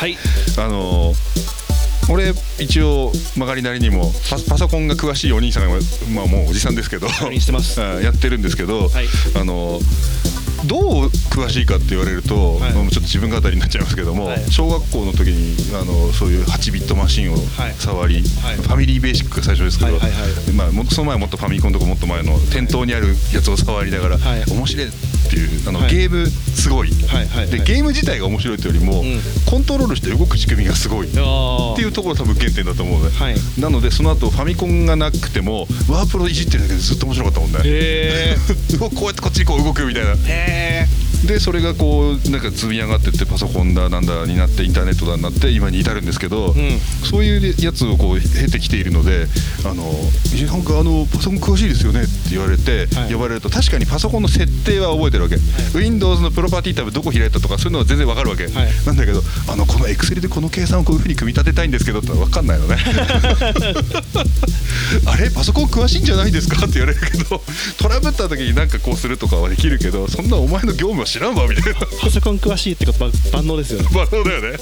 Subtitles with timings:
[0.00, 0.16] はい。
[0.58, 1.12] あの
[2.08, 5.78] 俺一応曲がりなりにもパパソコンが詳しいお兄さんが、
[6.14, 7.06] まあ、もうおじさんですけど
[8.02, 9.06] やってるんですけど、はい。
[9.34, 9.78] あの
[10.64, 12.72] どう詳しいかって言われると、はい。
[12.72, 14.44] ちょっと自分語りになっちゃいますけども、はい。
[14.50, 17.74] 小学校の時にあのそういう8ビットマシンをはい。
[17.78, 18.56] 触り、はい。
[18.56, 20.00] ファミリーベーシックが最初ですけど、
[20.54, 24.44] まあ、その前はもっとファミコンとかもっと前の店頭にあるやつを触りながら、はい。
[24.50, 24.86] 面白い
[25.26, 25.90] っていうあの、はい。
[25.90, 27.50] ゲームすごい、はいはいはい。
[27.50, 29.20] でゲーム自体が面白いというよりも、ん。
[29.46, 31.08] コントロールして動く仕組みがすごい。
[31.16, 33.34] あっていうところが多分原点だと思うね、はい。
[33.58, 37.58] なのでその後ファミコンがなくてもワープロいじってるだけでずっと面白かったもんね。
[37.64, 38.36] へ
[38.78, 40.14] うわこうやってこっちにこう動くみたいな。
[40.26, 46.54] えへでそれがこうなんか積み上がってってパソコンだなんだになってインターネットだになって今に至るんですけど、ん。
[47.08, 49.26] そういうやつをこう経てきているので
[49.64, 49.82] あの
[50.34, 53.12] いやなんかあのパソコン詳しいですよねって言われて、はい。
[53.12, 55.36] 呼ばれると確かにパソコンの設定は覚えてるわけ、
[55.78, 58.52] Windows のプロパティタブどこ開いたとかそういうのは全然わかるわけ、はい。
[58.86, 62.76] なんだけどあのこの Excel でこの計算をこういうふうに組み立てたいんですけどってのは分かんないのね。
[65.06, 65.30] あれ？
[65.30, 66.64] パソコン詳しいんじゃないですか？
[66.66, 67.42] って言われるけど
[67.78, 71.80] トラブった時になんかこうするとかはできるけどそんなお前の業務は知らんわみたいな。
[72.00, 73.88] パソコン詳しいってことは万能ですよね。
[73.92, 74.58] まあそうだよね。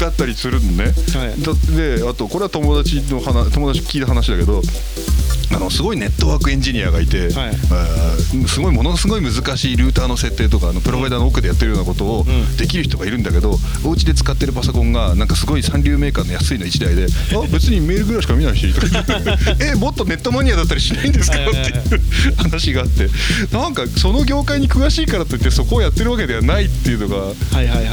[0.00, 0.94] だったりするのね、はい。
[1.42, 4.62] だであとこれは友達の話友達聞いた話だけど
[5.52, 7.56] あのすごいネットワークエンジニアがいて、はい。
[8.48, 12.56] すごいものすごい難しいルーターの設定とかあのプロバイダーの奥でやってるようなことをん。
[12.56, 19.04] できる人がいるんだけど、お家で使ってるパソコンがなんかすごい三流メーカーの安いの1台で「あ別にメールぐらいしか見ないし」とか
[19.60, 21.98] えもっとネットマニアだったりしないんですか?」ってい
[22.30, 23.08] う話があって
[23.52, 27.16] なんかその業界に詳しいからといってそこをやってるわけではないっていうのが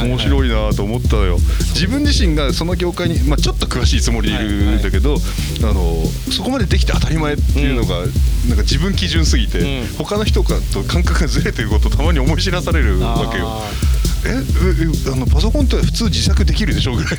[0.04, 1.40] 面白いなと思ったのよ
[1.74, 5.20] 自分自身がその業界に、まあ、ちょっと詳しいつもりでいるんだけど、
[5.62, 8.08] あのそこまでできて当たり前っていうのが、なん
[8.56, 9.86] か自分基準すぎて、うん。
[9.98, 13.48] 他の人かと感覚がずれてることをたまに思い知らされるわけよ。
[13.48, 13.94] あ
[14.26, 17.18] えええあのパソコンって普通自作できるでしょぐらい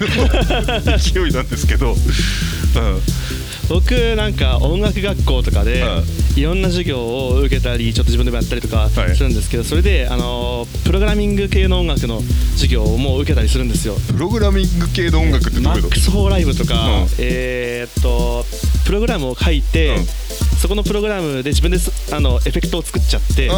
[0.83, 1.97] の 勢いなんですけど、うん、
[3.69, 6.01] 僕なんか音楽学校とかでは
[6.35, 9.15] いろんな授業を受けたりちょっと自分でもやったりとかはい。
[9.15, 13.95] するんですけどそれであのプログラミング系の音楽の授業も受けたりするんですよ。
[14.07, 17.07] プログラミング系の音楽ってどういうのマックス・フォー・ライブとか、うん。
[17.19, 18.45] えーっと
[18.85, 20.05] プログラムを書いて、うん。
[20.57, 23.55] そこのプログラムで自分ですあのエフェクトを作っちゃってそ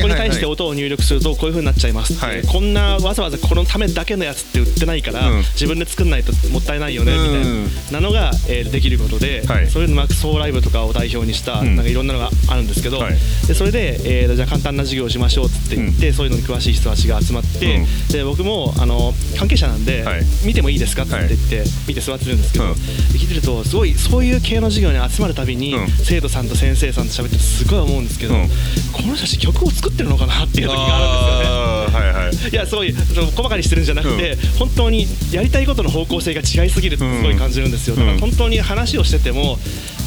[0.00, 2.42] こに対して音を入力するとこういう風になっちゃいますはい。
[2.42, 5.38] こんなわざわざこのためだけのやつって売ってないから、うん。
[5.38, 7.68] 自分で作んないともったいないよねみたいうん。
[7.92, 9.70] なのが、えーできることで、はい。
[9.70, 11.76] そういうの Max for Live とかを代表にした、うん。
[11.76, 13.14] なんかいろんなのがあるんですけど、はい。
[13.46, 18.08] でそれで、えーじゃあ簡単な授業をしましょうって言って、そういうのに詳しい人たちが集まって、うん。
[18.08, 20.22] で僕もあの関係者なんで、はい。
[20.44, 22.72] 見てもいいですかって言って、見て座ってるんですけど、うん。
[22.72, 25.88] 聞いてるとすごいそういう系の授業に集まるたびに、うん。
[25.88, 28.48] 生徒さんと先生さんと喋っててすごい思うんですけど、うん。
[28.92, 31.96] この人たち曲を作ってるのかなっていう時があるんですよね。
[31.96, 32.52] はいはい。
[32.52, 38.00] いやすごい細かにしてるんじゃなくて、本当にやりたいことの方向性が違いすぎるってすごい感じるんですよ、うん。
[38.00, 39.58] だから本当に話をしてても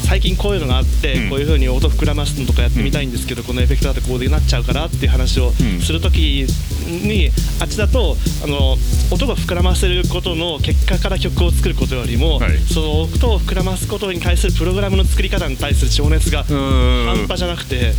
[0.06, 1.30] 最近こういうのがあって、うん。
[1.30, 6.46] こういうふうに音膨らますのとかやってみたいんですけど、このエフェクターってこうでなっちゃうからっていう話をうんするとき
[6.86, 7.30] に、
[7.60, 8.76] あっちだとあの
[9.10, 12.58] 音が膨らませることの結果から曲を作ることよりも、はい。
[12.58, 17.06] その音を膨らますことに対するプログラムの作り方に対する情熱がうん。
[17.06, 17.94] 半端じゃなくて。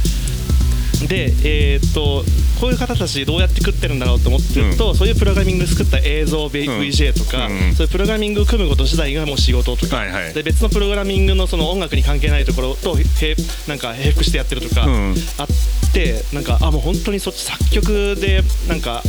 [1.08, 2.24] で、えーっと
[2.62, 7.74] こういう方たちどうやって食ってるんだろうと思ってると、そういうプログラミング作った映像、VJ とか、うん。
[7.74, 10.34] そういうプログラミングを組むこと自体がもう仕事とか、はいはい。
[10.36, 13.36] で別のプログラミングのその音楽に関係ないところとへ
[13.68, 15.16] なんか並服してやってるとか、うん。
[15.40, 15.48] あっ
[15.92, 19.02] てなんかあもう本当にそっち作曲でなんか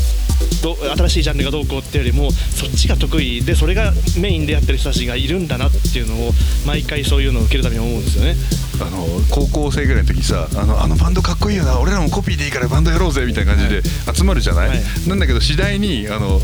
[0.62, 6.32] ど新しいジャンルがどうこうっていうよりもそっちが得意でそれがメインでやってる人たちがいるんだなっていうのを
[6.66, 8.34] 毎回そういうのを受けるために思うんですよね。
[8.80, 13.82] あの高校生ぐらいの時さあのあのバンドかっこいいよな俺らもコピーでいいからバンドやろうぜみたいな感じで
[14.12, 16.40] 集まるじゃない、はいなんだけど次第にあの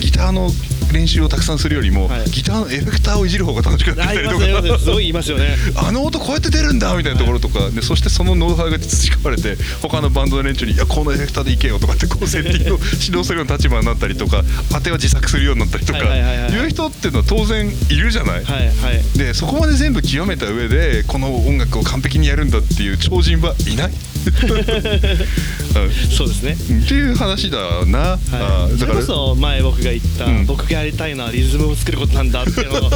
[0.00, 0.50] ギターの
[0.92, 2.24] 練習をたくさんするよりも、はい。
[2.24, 4.38] ギターのエフェクターをいじる方が楽しくなったりと
[4.72, 5.56] ますごい言いますよね。
[5.76, 16.52] あの音こうやって出るんだみたいなところとか、でそしてそのノウハウが培われて他のバンドの連中に「いやこのエフェクターでいけよ」とかってこうセッティングを指導するような立場になったりとか当ては自作するようになったりとかはいはいはいはい。
[16.52, 23.90] いう人っていうのは当然いるじゃない、はいはいでそこまで全部極めた上でこの音楽を完璧にやるんだっていう超人はいない。
[23.90, 23.92] う
[25.69, 25.69] ん
[26.16, 26.52] そうですね。
[26.52, 29.00] っていう話だな、はい、それあだから。
[29.00, 30.46] こそ前僕が言った、うん。
[30.46, 32.90] 僕がやりたいのはリズムを作ることなんだっていうのの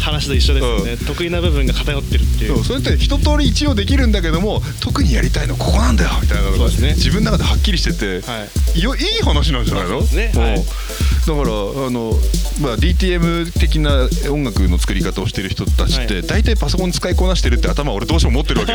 [0.00, 2.54] 話と一緒ですよね、う得意な部分が偏ってるっていう。
[2.56, 6.94] そうそれって一通り一応できるんだけども特にやりたいのここなんだよみたいなのが、そうですね。
[6.94, 8.82] 自分の中ではっきりしてて、はい。
[8.82, 10.00] よいい話なんじゃないの？
[10.00, 10.32] ね。
[10.34, 10.38] う。
[10.38, 10.56] んはい。
[10.56, 12.12] だからあの、
[12.60, 16.22] まあ、DTM 的な音楽の作り方をしてる人たちって、はい。
[16.22, 18.72] 大体パソコン使いこなしてるって頭俺どうしても持ってるわけ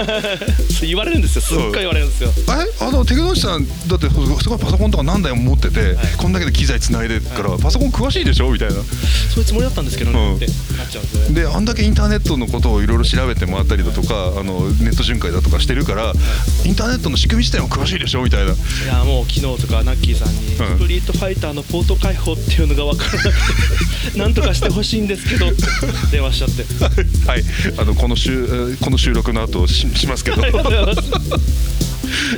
[0.73, 1.41] そう 言われるんですよ。
[1.41, 2.31] すっごい言われるんですよ。
[2.47, 8.51] あれあのテクノさんだってすごいパソコンとか何台も持ってて、こんだけで機材つないでるから、パソコン詳しいでしょ？
[8.51, 8.75] みたいな。
[8.75, 8.81] そ
[9.37, 10.35] ういうつもりだったんですけどね、うん。
[10.37, 11.41] ってなっちゃうんですよね。
[11.41, 16.13] であんだけインターネットのことをいろいろ調べてもらったりだとかあのネット巡回だとかしてるから
[16.65, 18.23] インターネットの仕組み自体も詳しいでしょ？
[18.23, 18.53] みたいな。
[18.53, 18.55] い
[18.87, 20.77] やもう昨日とかナッキーさんに、うん。
[20.77, 25.63] ストリートファイターのポート開放っていうのが分からなくて なんとかしてほしいんですけどって
[26.11, 26.63] 電話しちゃって。
[27.27, 27.43] はい。
[27.77, 30.41] あのこの週えーこの収録の後ししますけど。
[30.41, 31.76] いありがとうございます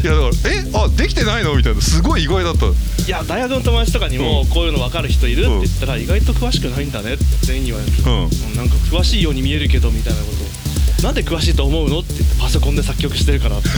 [0.06, 1.56] やだからえあできてないの？
[1.56, 2.66] みたいなすごい意外だった。
[2.68, 2.72] い
[3.08, 4.48] や大学の友達とかにもうん。
[4.50, 8.24] こういうの分かる人いるって言ったら意外と詳しくないんだねって全員に言われる、うん。
[8.24, 10.44] うんなんか詳しいように見えるけどみたいなこと。
[10.44, 12.00] をなんで詳しいと思うの？
[12.00, 13.70] って言ってパソコンで作曲してるからって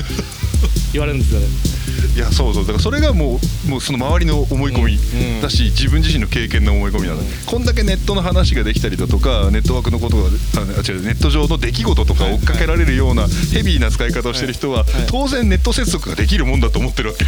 [0.93, 1.47] 言われるんですよね。
[2.15, 2.63] いやそうそう。
[2.65, 7.25] だからそれがもうもうその周りの思い込みだし、自分自身の経験の思い込みなの、うん。
[7.45, 14.87] こんだけネットの話ができたりだとかネットワークのことがああ違うネット上の出来事とか追っかけられるようなヘビーな使い方をしてる人は、はい。
[15.07, 17.23] 当然ネット接続ができるもんだと思ってるわけ。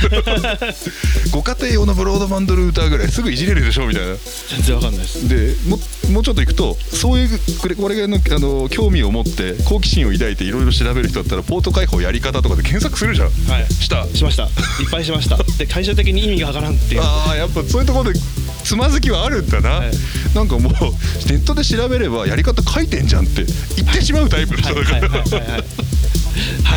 [1.32, 4.16] ご家庭用のブロードバンドルーターぐらいすぐいじれるでしょみたいな。
[4.50, 5.30] 全然分かんないです。
[5.30, 5.80] でも
[6.12, 13.66] もうちょっといくとそういうこれこれのあの興味を持って好奇心を抱いていろいろ調べる人だったらポート開放やり方とかで検索するじゃん、はい。
[13.72, 14.06] した。
[14.08, 14.44] しました。
[14.44, 14.50] いっ
[14.92, 15.38] ぱいしました。
[15.58, 17.02] で会社的に意味がわからんっていう。
[17.02, 18.20] ああやっぱそういうところで
[18.64, 19.92] つまずきはあるんだな、はい。
[20.36, 23.46] なんかもうネットで調べればやり方書いてんじゃんって
[23.76, 25.24] 言ってしまうタイプの人だから、は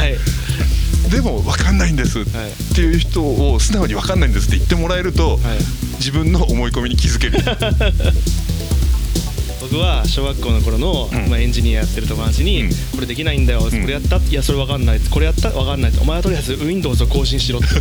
[0.07, 0.17] い。
[1.11, 1.93] でも分かんない。
[1.93, 2.25] んですっ
[2.75, 2.97] てい。
[2.97, 5.59] う人を素直に分かんないんですって言ってもらえると、はい。
[5.97, 7.39] 自分の思い込みに気づける。
[9.61, 11.29] 僕は小学校の頃の、うん。
[11.29, 12.71] まあ、エンジニアやってる友達に、うん。
[12.71, 17.69] これできないんだよ、これやったいやそれわかんないこれやったわかんないお前はとりあえず Windows を更新しろって。
[17.69, 17.81] え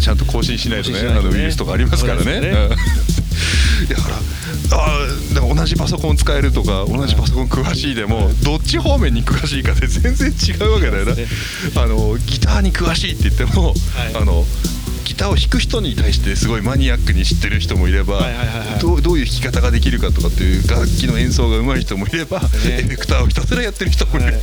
[0.00, 1.08] ちゃんと更新しないとねね。
[1.08, 2.40] あのウイルスとかありますからね。
[2.40, 4.16] だか ら
[4.72, 11.12] あーだから同じパソコン使えるとか同じパソコン詳しいでもどっち方面に詳しいかで全然違うわけだよな、
[11.82, 13.76] あのギターに詳しいって言っても、はい。
[14.14, 14.44] あの
[15.04, 18.20] ギターを弾く人に対してすごいマニアックに知ってる人もいれば、
[18.80, 22.48] どうどういう弾き方ができるかとかっていう楽器の演奏が上手い人もいれば、ね。
[22.64, 24.34] エフェクターをひたすらやってる人もいる、はい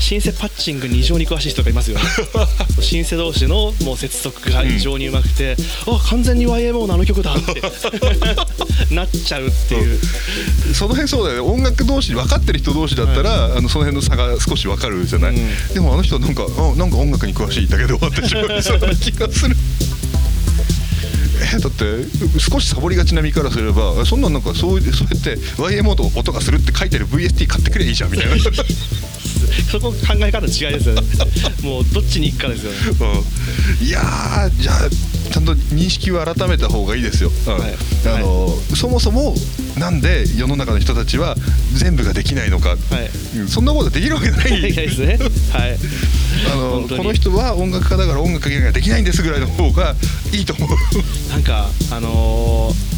[0.00, 1.98] シンセパッチングに異常に詳しい人がいますよ。
[1.98, 2.04] ね
[2.80, 5.56] シンセ同士のもう接続が異常にうまくて、
[5.86, 7.60] あ完全に YMO のあの曲だって。
[8.94, 10.00] なっちゃうっていう。
[10.74, 11.50] その辺そうだよね。
[11.50, 15.74] 音楽同士分かってる人同士だったら、あのその辺の差が少し分かるじゃない、うん。
[15.74, 19.56] でもあの人はなんかあなんか音楽に詳しいだけで終わってしまいそうな気がする。
[21.54, 21.84] えだって
[22.38, 28.36] 少しサボりがちな身からすればそんなんなんかそうそうやって YMO と音がするって書いてる VST 買ってくればいいじゃんみたいな
[29.70, 31.02] そこ考え方の違いですよね。
[31.62, 32.78] もうどっちに行くかですよね。
[33.80, 33.86] うん。
[33.86, 34.88] いやーじゃあ
[35.32, 37.52] ちゃんと認識を改めた方がいいですよ、うん。
[37.58, 37.74] はい。
[38.06, 39.34] あのそもそも
[39.76, 41.36] なんで世の中の人たちは
[41.74, 42.78] 全部ができないのか、はい。
[43.38, 43.48] うん。
[43.48, 44.58] そんなことできるわけない。
[44.58, 45.18] いですね。
[45.52, 45.78] はい。
[46.52, 49.94] あのこの人は音楽家だから音楽ができないんですぐらいの方が
[50.32, 50.68] いいと思う。
[51.30, 52.90] なんかあのー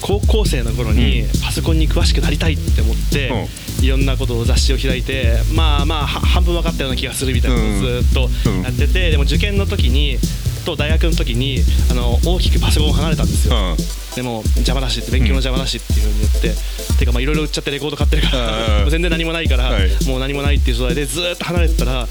[0.00, 3.30] 高校生の頃にパソコンに詳しくなりたいって思って、
[3.80, 10.18] いろんなことを雑誌を開いてまあまあは半分分かったような気がするみたいなことをずっとうんやってて、でも受験の時に
[10.64, 11.60] と大学の時に
[11.90, 13.76] あの大きくパソコンを離れたんですよ、うん。
[14.14, 18.84] でも邪魔だしって勉強の邪魔だしっていうふうに言って、てかまあいろいろ売っちゃってレコード買ってるかうん。
[18.84, 19.90] ら 全然何もないから、はい。
[20.06, 22.08] もう何もないっていう状態でずーっと離れてたら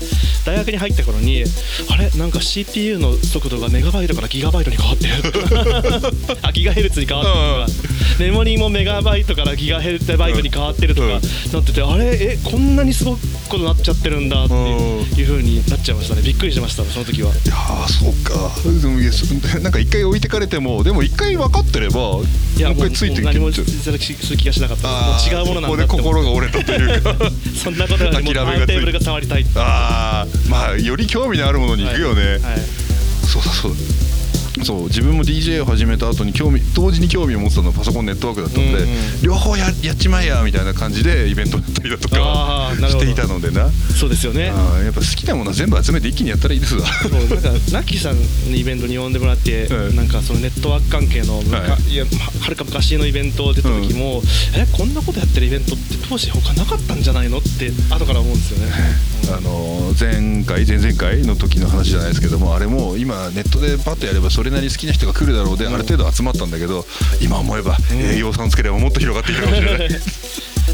[0.47, 1.43] 大学に入った頃に
[1.91, 2.09] あれ？
[2.11, 5.11] なんか CPU の速度がメガバイトからギガバイトに変わってる。
[6.41, 8.23] あギガヘルツに変わってるとか。
[8.23, 11.11] メモリーもメガバイトからギガヘルツバイトに変わってるとか、うん。
[11.11, 12.17] なっててあれ？
[12.33, 19.11] えこんなにすごいことなっちゃってるんだっていうふうになっちゃいましたねびっくりしましたその時はいやーそうかでもいや
[19.61, 22.19] なんか一回置いてかれてもでも一回分かってれば
[22.57, 27.15] いやもう一回ついていけ何もるってする気がしなかったもう違うものなんだってここで心が折れたというか
[27.55, 32.87] そんなことよりもタ諦めがついーンテーブルが触りたいああまあより興味のあるものに行くよね、はいはい
[33.27, 33.77] そうだそうだ
[34.63, 43.69] そう自分も DJ を始めた後に興味同時に興味を持ってたのはパソコンネットワークだったので、うんうん両方ややっちまえやみたいな感じでイベントだったりだとかしていたのでな。
[43.69, 44.45] そうですよね。
[44.45, 46.85] やっぱ好きなものは全部集めて一気にやったらいいですわ。
[46.85, 48.15] そうなんかラッキーさん
[48.51, 49.95] のイベントに呼んでもらって、 うん。
[49.95, 51.91] なんかそのネットワーク関係の、はい。
[51.91, 52.09] い、やは
[52.41, 54.21] はるか昔のイベント出た時も、
[54.55, 58.71] えこんなことやってるイベントって当時他なかったんじゃないのって後から思うんですよね。
[59.35, 66.85] あの前回前々回の時の話じゃないですけどもあれも今ネットでパッとやればそれなりに好きな人が来るだろうで、ある程度集まったんだけど
[67.21, 67.97] 今思えば、うん。
[67.97, 69.89] 栄養さんつければもっと広がっていくかもしれない。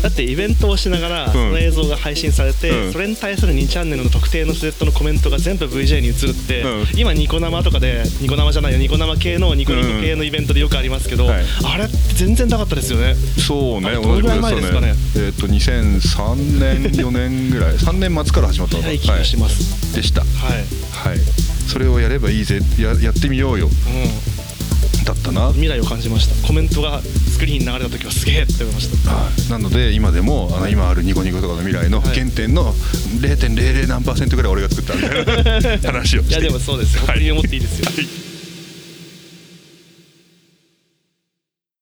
[0.03, 2.91] だってイベントをしながら、その映像が配信されて、うん。
[2.91, 6.87] それに対する2チャンネルの特定のスレッドのコメントが全部 VJ に移るって、うん。
[6.95, 11.45] 今ニコ生とかでニコ生じゃないよニコ生系のニコニコ系のイベントでよくありますけど、はい。
[11.63, 13.15] あれ全然なかったですよね。
[13.47, 14.93] そうねあれどのぐらい前ですかね？
[15.15, 17.73] えっ、と2003年4年ぐらい。
[17.75, 20.21] 3年末から始まったのか早い気がします、でした。
[20.21, 20.57] はい、
[20.91, 22.59] はいそれをやればいいぜ。
[22.79, 23.67] ややってみようよ。
[23.67, 26.47] うだったな、ん、未来を感じました。
[26.47, 29.11] コメントがスクリーンに流れた時はすげえって思いました。
[29.11, 29.51] はい。
[29.51, 32.15] なので今でもあの今あるニコニコとかの未来のはい。
[32.15, 36.33] 原点の0.00何パーセントぐらい俺が作ったみたいな 話をして。
[36.33, 37.03] いやでもそうですよ。
[37.05, 37.07] はい。
[37.07, 38.22] 本当に思っていいですよ、